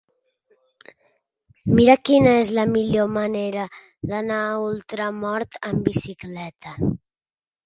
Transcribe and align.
Mira'm 1.79 2.01
quina 2.09 2.33
és 2.37 2.49
la 2.59 2.63
millor 2.71 3.11
manera 3.19 3.67
d'anar 4.13 4.39
a 4.47 4.57
Ultramort 4.71 5.61
amb 5.71 5.87
bicicleta. 5.91 6.77